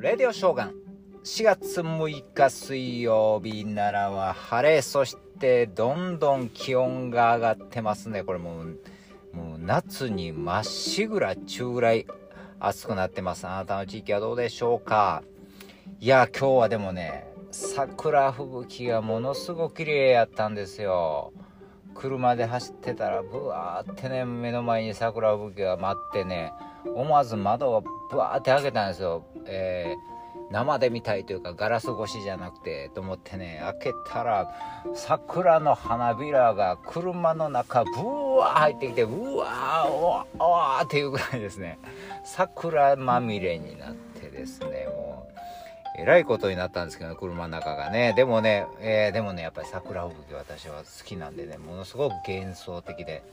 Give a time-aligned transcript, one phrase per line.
[0.00, 0.74] レディオショーガン。
[1.24, 8.22] 4月6日水曜日奈良は晴れそしてどんどん気温が上がってますね。
[8.22, 8.78] これもう
[9.36, 12.06] もう夏にまっしぐら中ぐらい
[12.60, 13.48] 暑くなってます。
[13.48, 15.24] あなたの地域はどうでしょうか？
[15.98, 21.32] いや今日はでもね桜吹雪がものすごく綺麗やったんですよ。
[21.96, 26.52] 車で走ってたらブワーってね目の前に桜吹雪が待ってね。
[26.84, 34.54] 思わず窓をブワーって開けたんですよ、えー、生で見たいというかガラス越しじゃなくてと思ってね開けたら
[34.94, 37.90] 桜の花びらが車の中ブ
[38.38, 41.78] ワー入ってきてうわーおわおわっていうぐらいですね
[42.24, 45.38] 桜まみれになってですねもう
[46.00, 48.12] えらいことになったんですけど、車の中がね。
[48.14, 53.24] でもね、えー、でもね、やっぱり桜吹雪私は好きなんでね、ものすごく幻想的で、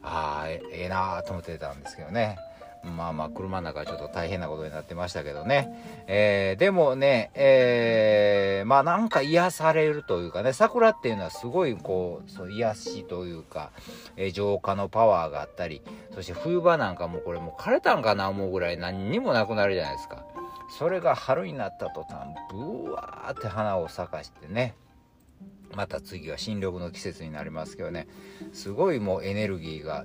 [0.00, 2.38] ああ、ええー、なーと思ってたんですけどね。
[2.84, 6.04] まあまあ車の中はちょっと大変なことになってましたけどね。
[6.06, 13.70] えー、でもね、えー、まあなんか癒されるというかね、桜っていうのはすごいこう、そう癒しというか、
[14.16, 15.82] えー、浄化のパワーがあったり、
[16.14, 20.24] そして冬場なんかもこれもう枯れたんかな思うぐらい何にもなくなるじゃないですか。
[20.78, 24.74] それが春になった途端、ブワーって花を咲かしてね、
[25.74, 28.06] また次は新緑の季節になりますけどね、
[28.52, 30.04] すごいもうエネルギーが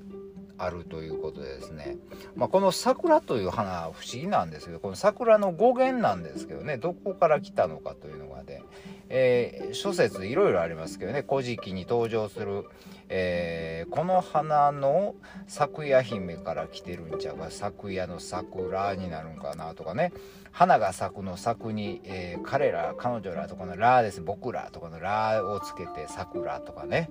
[0.57, 1.97] あるということでですね、
[2.35, 8.61] まあ、この桜という花不思議なんですけどこの桜の語源なんですけどねどこから来たのかというのがね、
[9.09, 12.65] えー、諸説いろいろありますけどね「古事記」に登場する、
[13.09, 15.15] えー、この花の
[15.47, 20.13] 咲夜姫から来てるんちゃうか咲夜の桜になるんかなとかね
[20.51, 27.09] 花が咲くの咲くに、えー、彼ら彼女らとかの「ら」です僕らとかの「ら」をつけて桜とかね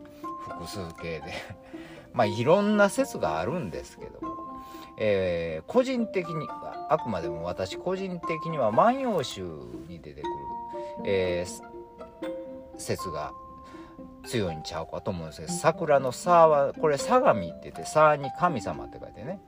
[0.49, 1.23] 複数形で
[2.13, 4.37] まあいろんな説があるんですけども、
[4.99, 6.49] えー、個人的に
[6.89, 9.43] あくまでも私個人的には「万葉集」
[9.89, 10.33] に出てくる、
[11.05, 13.33] えー、説が
[14.25, 19.41] 強いんちゃうかと思うんですけど桜の「さ」はこれ相模って言って「さ」に神様って書いてね。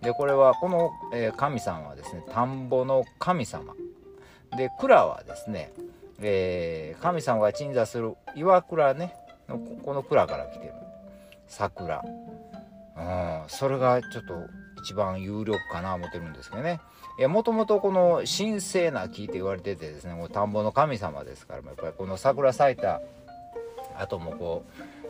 [0.00, 3.74] でこれはこの、えー、神様はですね田んぼの神様。
[4.56, 5.72] で蔵はですね、
[6.20, 9.14] えー、神様が鎮座する岩倉ね
[9.48, 10.72] この蔵から来てる。
[11.48, 12.02] 桜。
[12.96, 14.46] うんそれがちょっと
[14.82, 16.80] 一番有力かな思ってるんですけどね。
[17.18, 23.00] いやもともとこの神聖な木って言われててですねもう田んぼの神様ですからやっぱりこの桜咲いた
[23.98, 24.64] 後もこ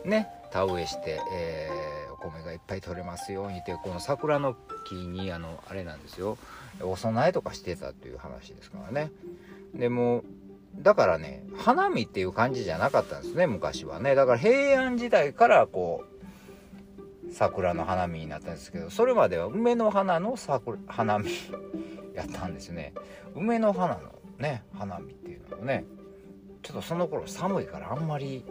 [0.05, 4.55] うね田植えして、えー、お米がいっぱい取れますようにってこの桜の
[4.87, 6.37] 木にあのあれなんですよ。
[6.81, 9.11] お供えとかしてたという話ですからね。
[9.73, 10.23] でも
[10.75, 14.15] だからね花見っていう感じじゃなかったんですね昔はね。
[14.15, 16.16] だから平安時代からこう
[17.31, 21.29] 桜の花見になったんですけどそれまでは梅の花の桜花見
[22.13, 22.93] やったんですね。
[23.35, 24.01] 梅の花の
[24.39, 25.85] ね花見っていうのもね
[26.63, 28.43] ちょっとその頃寒いからあんまり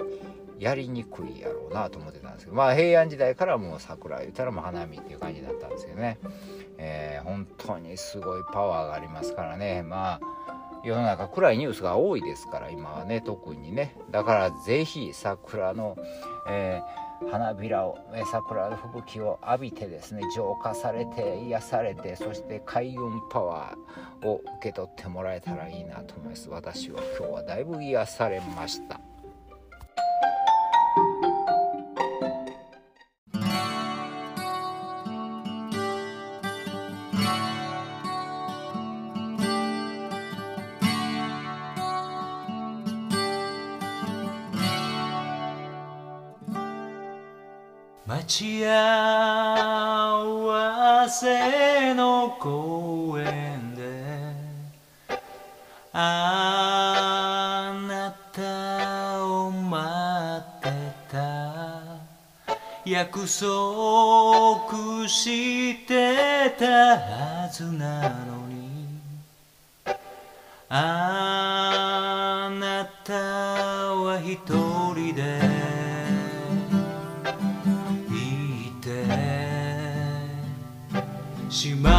[0.58, 6.18] やりにくいやろうなと思ってたんですけどまあ平安時代からもう桜言ったらもう花見っていう感じだったんですけどね、
[6.78, 9.82] えー、本当にすごいパワーがありますからね。
[9.82, 10.35] まあ
[10.86, 13.96] 世の中暗いニュースが多いですから今はね特にね。
[14.10, 15.96] だから是非桜の、
[16.48, 17.96] えー花びらを
[18.30, 26.50] 桜の吹雪を浴びてですね浄化されて癒されてそして開運パワーを受け取ってもらえたらいいなと思います。
[26.50, 29.00] 私は今日はだいぶ癒されました。
[48.16, 48.72] 待ち合
[50.46, 53.82] わせの公園で
[55.92, 60.70] あなたを待って
[61.12, 61.76] た。
[62.86, 66.64] 約束してた
[66.96, 68.96] はずなのに
[70.70, 74.85] あなたは一人。
[81.66, 81.90] しま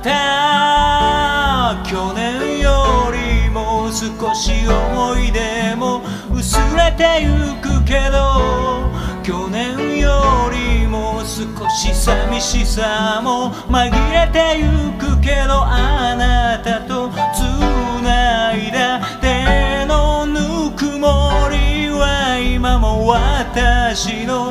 [0.00, 1.82] った。
[1.84, 6.02] 去年よりも少し思い出も
[6.32, 7.28] 薄れてゆ
[7.60, 8.88] くけど
[9.24, 10.22] 去年よ
[10.52, 24.49] りも少し寂しさも紛れてゆくけどあなたと繋いだ手のぬくもりは今も私の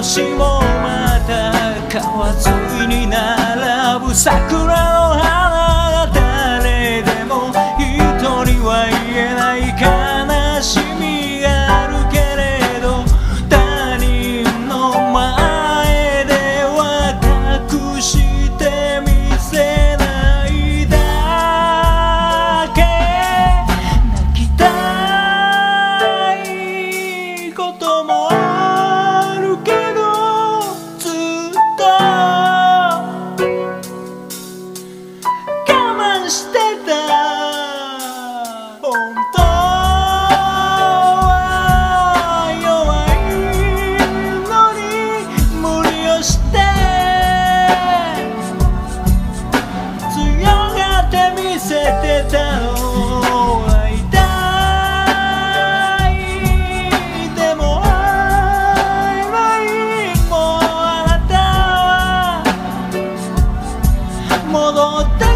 [0.00, 1.52] 年もまた
[1.92, 4.72] 川沿いに並ぶ桜の
[5.20, 5.29] 花
[64.90, 65.29] no